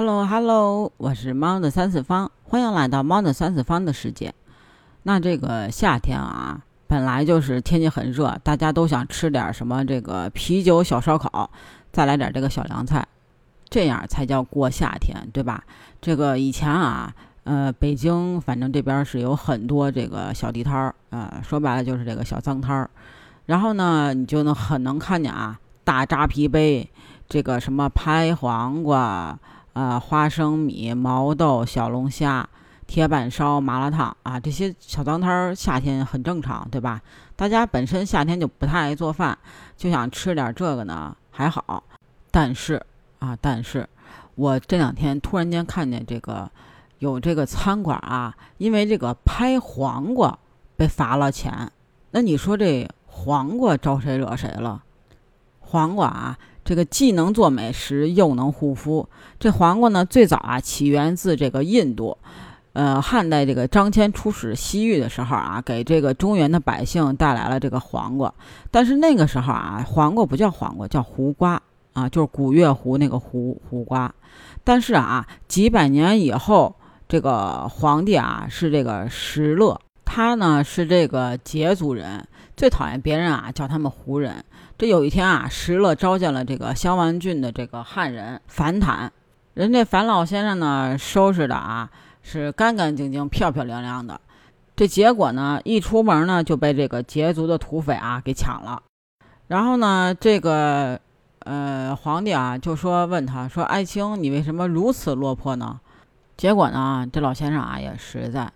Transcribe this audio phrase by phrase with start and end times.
[0.00, 4.32] Hello Hello，我是猫的三次方，欢迎来到猫的三次方的世界。
[5.02, 11.50] 那这个夏天啊，本来就是天气很热，大家都想吃点什么这个啤酒小烧烤，
[11.92, 13.06] 再来点这个小凉菜，
[13.68, 15.62] 这样才叫过夏天，对吧？
[16.00, 17.14] 这个以前啊，
[17.44, 22.88] 呃，北京反正这边是有很多这个小地摊儿，呃，说白了就是这个小脏摊儿。
[23.44, 26.88] 然后呢，你就能很能看见啊，大扎啤杯，
[27.28, 29.38] 这个什么拍黄瓜。
[29.72, 32.48] 啊，花生米、毛豆、小龙虾、
[32.86, 37.00] 铁板烧、麻辣烫啊，这些小脏摊儿夏天很正常，对吧？
[37.36, 39.38] 大家本身夏天就不太爱做饭，
[39.76, 41.82] 就想吃点这个呢，还好。
[42.30, 42.84] 但是
[43.18, 43.88] 啊，但是
[44.34, 46.50] 我这两天突然间看见这个
[46.98, 50.38] 有这个餐馆啊，因为这个拍黄瓜
[50.76, 51.70] 被罚了钱。
[52.10, 54.82] 那你说这黄瓜招谁惹谁了？
[55.60, 56.38] 黄瓜啊！
[56.70, 59.04] 这个既能做美食，又能护肤。
[59.40, 62.16] 这黄瓜呢，最早啊起源自这个印度，
[62.74, 68.32] 呃，汉代这个张骞出使西域的时候啊，给这个中原的百姓带来了这个黄瓜。
[68.70, 71.60] 但是那个时候啊，黄瓜不叫黄瓜，叫胡瓜
[71.92, 74.14] 啊，就是古月胡那个胡胡瓜。
[74.62, 76.72] 但是啊，几百年以后，
[77.08, 82.24] 这个皇帝啊是这个石勒，他呢是这个羯族人，
[82.60, 84.44] 最讨厌别人啊叫他们胡人。
[84.76, 89.10] 这有一天啊，石勒召见了这个襄王郡的这个汉人樊坦，
[89.54, 91.88] 人家樊老先生呢收拾的啊
[92.22, 94.20] 是干干净净、漂漂亮亮的。
[94.76, 98.82] 这结果呢，一出门呢就被这个羯族的土匪啊给抢了。
[99.46, 101.00] 然后呢，这个
[101.38, 105.80] 呃皇帝啊就说问他说：“爱卿，你为什么如此落魄呢？”
[106.36, 108.52] 结果呢，这老先生啊也实在，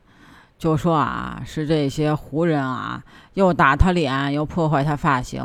[0.58, 3.02] 就说啊是这些胡人啊
[3.34, 5.42] 又打他脸，又破坏他发型。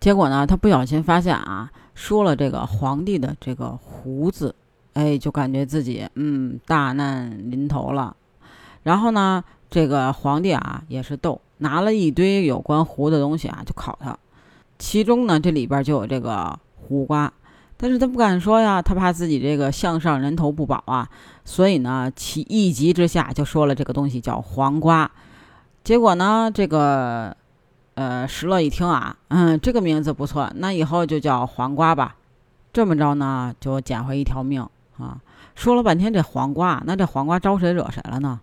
[0.00, 4.54] 结果呢，他不小心发现啊，说了这个皇帝的这个胡子，
[4.94, 8.16] 哎，就感觉自己嗯大难临头了。
[8.82, 14.18] 然后呢，这个皇帝啊也是逗，拿了一堆有关胡的东西啊就考他，
[14.78, 17.32] 其中呢这里边就有这个胡瓜，
[17.82, 21.08] 但是他不敢说呀，他怕自己这个项上人头不保啊，
[21.44, 25.10] 所以呢，其一急之下就说了这个东西叫黄瓜。
[25.82, 27.36] 结果呢，这个。
[27.94, 32.16] 呃，石勒一听啊，嗯，这个名字不错，那以后就叫黄瓜吧。
[32.72, 34.66] 这么着呢，就捡回一条命
[34.96, 35.20] 啊。
[35.54, 38.40] 说了半天这黄瓜，那这黄瓜招谁惹谁了呢？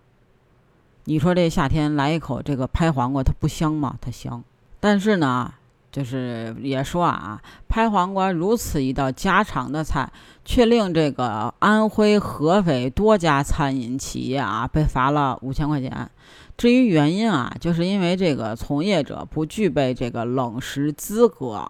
[1.06, 3.96] 你说这夏天来一口这个拍黄瓜，它不香吗？
[4.00, 4.40] 它香。
[4.78, 5.52] 但是呢，
[5.90, 10.10] 就是也说啊，拍黄瓜如此一道家常的菜，
[10.44, 16.08] 却令这个安徽合肥多家餐饮企业啊被罚了五千块钱。
[16.56, 21.68] 至于原因啊，就是因为这个从业者不具备这个冷食资格，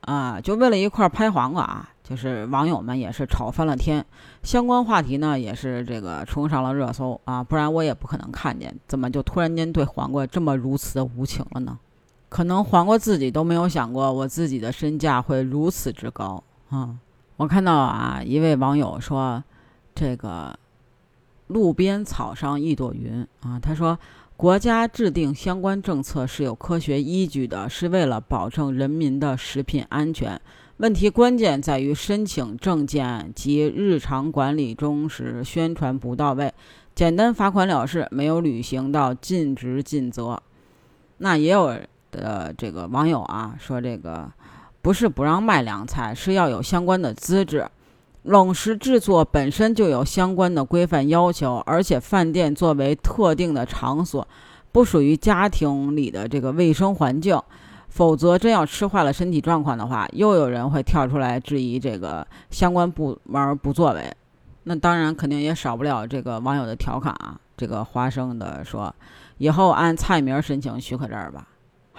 [0.00, 4.04] 啊，就为了一块拍黄瓜啊，就是网友们也是吵翻了天，
[4.42, 11.78] 相关话题呢也是这个冲上了热搜啊，不然我也不可能看见，怎么就突然间对黄瓜这么如此的无情了呢？
[12.30, 16.96] 可能黄瓜自己都没有想过，我自己的身价会如此之高啊！
[17.36, 19.44] 我看到啊，一位网友说，
[19.94, 20.58] 这个。
[21.48, 23.98] 路边草上一朵云啊，他说，
[24.36, 30.40] 国家制定相关政策是有科学依据的，是为了保证人民的食品安全。
[30.76, 36.54] 问题关键在于申请证件及日常管理中时宣传不到位，
[36.94, 40.40] 简单罚款了事，没有履行到尽职尽责。
[41.18, 41.76] 那也有
[42.10, 44.30] 的这个网友啊说，这个
[44.82, 47.68] 不是不让卖凉菜，是要有相关的资质。
[48.24, 54.28] 冷食制作本身就有相关的规范要求，而且饭店作为特定的场所，
[54.72, 57.40] 不属于家庭里的这个卫生环境，
[57.88, 64.14] 否则真要吃坏了身体状况的话，又有人会跳出来质疑这个相关部门不作为。
[64.64, 68.94] 那当然肯定也少不了这个网友的调侃啊，这个花生的说，
[69.38, 71.46] 以后按菜名申请许可证吧。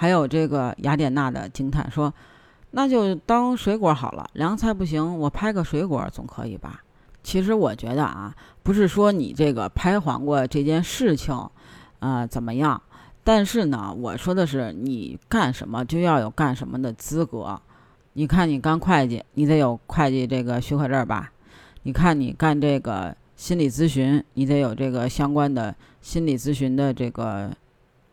[0.02, 2.12] 还有这个雅典娜的惊叹说。
[2.72, 6.82] 那就当水果好了，凉菜不行，我拍个水果总可以吧？
[7.22, 8.34] 其实我觉得啊，
[8.64, 11.48] 不是说你这个拍黄瓜这件事情，
[12.00, 12.82] 呃，怎么样？
[13.24, 17.62] 但是呢，我说的是你干什么就要有干什么的资格。
[18.14, 21.32] 你看你干会计，你得有会计这个许可证吧？
[21.84, 27.52] 你看你干这个心理咨询，你得有这个相关的心理咨询的这个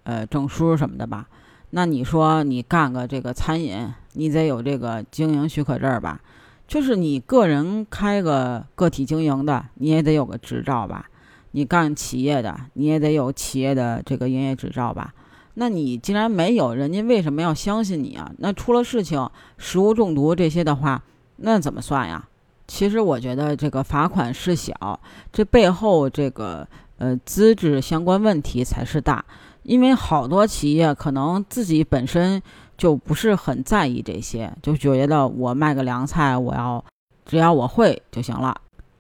[0.03, 1.27] 呃证书什么的吧？
[1.71, 6.21] 那你说你干个这个餐饮，你得有这个经营许可证吧？
[6.67, 11.09] 就是你个人开个个体经营的，你也得有个执照吧？
[11.53, 15.15] 你干企业的，你也得有企业的这个营业执照吧？
[15.55, 18.31] 那你既然没有，人家为什么要相信你啊？
[18.39, 21.03] 那出了事情，食物中毒这些的话，
[21.37, 22.29] 那怎么算呀？
[22.67, 25.01] 其实我觉得这个罚款事小，
[25.33, 26.69] 这背后这个
[26.99, 29.25] 呃资质相关问题才是大。
[29.69, 32.43] 因为好多企业可能自己本身
[32.79, 36.83] 就不是很在意这些，就觉得我卖个凉菜，我要
[37.27, 38.59] 只要我会就行了。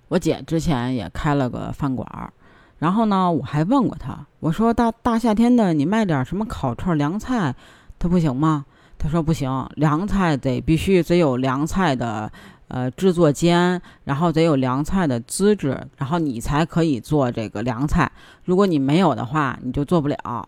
[0.08, 2.30] 我姐之前也开了个饭馆儿，
[2.78, 7.54] 然后呢，我还问过她，我说大大夏天的，你卖点什么烤串凉菜，
[7.98, 8.66] 它不行吗？
[8.98, 12.30] 她说不行，凉菜得必须得有凉菜的
[12.68, 18.12] 呃制作间，然后得有凉菜的资质，然后你才可以做这个凉菜。
[18.44, 20.46] 如果你没有的话，你就做不了。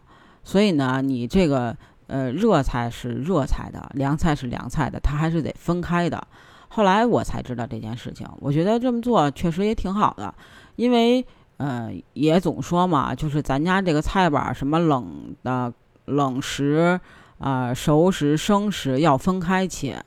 [0.51, 1.77] 所以呢，你这个
[2.09, 6.27] 呃热菜是热菜的，凉菜是凉菜的，它还是得分开的。
[6.67, 10.35] 后来我才知道这件事情，我觉得这么做确实也挺好的，
[10.75, 11.25] 因为，
[11.59, 15.73] 呃，也总说嘛，就是咱家这个菜板什么冷的
[16.07, 16.99] 冷食，
[17.39, 20.05] 啊，熟食、生食要分开切，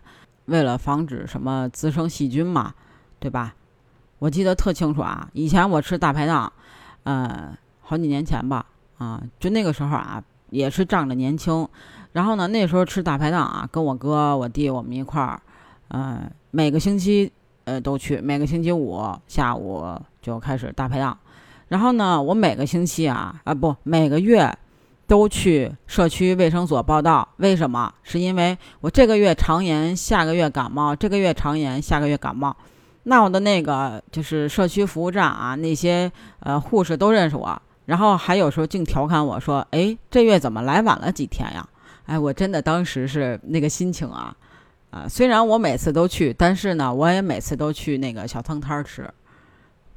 [0.47, 2.73] 为了防止什么滋生细菌嘛，
[3.17, 3.55] 对吧？
[4.19, 6.51] 我记得特清楚啊，以前我吃大排档，
[7.03, 8.65] 呃，好几年前吧，
[8.97, 10.23] 啊，就那个时候啊，
[10.53, 11.67] 也是仗着年轻，
[12.11, 15.41] 然后呢，那时候吃大排档啊，跟我哥、我弟我们一块儿。
[15.89, 17.31] 嗯，每个星期，
[17.65, 18.21] 呃，都去。
[18.21, 19.83] 每个星期五下午
[20.21, 21.17] 就开始大排档。
[21.69, 24.55] 然后呢，我每个星期啊，啊不，每个月
[25.07, 27.27] 都去社区卫生所报道。
[27.37, 27.91] 为什么？
[28.03, 32.55] 是因为我这个月肠炎，下个月感冒；这个月肠炎，下个月感冒。
[33.03, 36.11] 那我的那个就是社区服务站啊，那些
[36.41, 37.61] 呃护士都认识我。
[37.85, 41.67] 然后还有时候净调侃我说：“哎，这月怎么来晚了几天呀？”
[42.05, 44.35] 哎，我真的当时是那个心情啊。
[44.91, 49.09] 啊，虽然我每次都去，但是呢，我也每次都去那个小汤摊吃。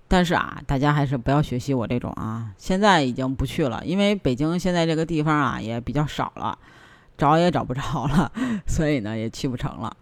[0.09, 2.51] 但是啊，大家还是不要学习我这种啊。
[2.57, 6.57] 现在已经不去了，因为北京现在这个地方啊也比较少了，
[7.19, 8.33] 找也找不着了，
[8.67, 9.97] 所以呢也去不成了。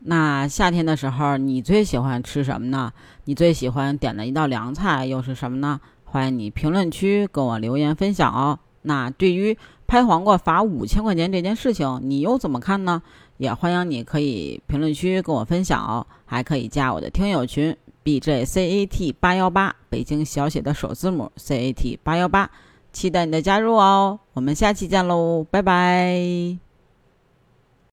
[0.00, 2.92] 那夏天的时候，你最喜欢吃什么呢？
[3.24, 5.80] 你最喜欢点的一道凉菜又是什么呢？
[6.04, 8.58] 欢迎你评论区跟我留言分享哦。
[8.82, 9.56] 那对于
[9.86, 13.02] 拍黄瓜罚五千块钱这件事情，你又怎么看呢？
[13.36, 22.50] 也欢迎你可以评论区跟我分享哦，还可以加我的听友群 B J C A T 八幺八，北京小写的首字母 C A T 八幺八，
[22.92, 24.18] 期待你的加入哦。
[24.32, 26.69] 我们下期见喽，拜拜。